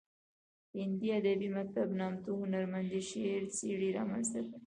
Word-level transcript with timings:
هندي 0.79 1.07
ادبي 1.19 1.49
مکتب 1.57 1.87
نامتو 1.99 2.31
هنرمندې 2.41 2.99
شعري 3.09 3.47
څیرې 3.57 3.89
رامنځته 3.97 4.39
کړې 4.47 4.57